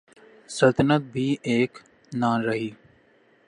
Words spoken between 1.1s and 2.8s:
بھی ایک نہ رہی۔